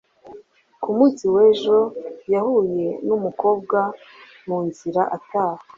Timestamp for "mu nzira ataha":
4.47-5.63